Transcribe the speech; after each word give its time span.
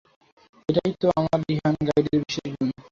এটাই 0.69 0.91
তো 1.01 1.07
আমার 1.19 1.39
রিহান 1.49 1.75
গাইডের 1.87 2.19
বিশেষ 2.21 2.47
গুন। 2.53 2.69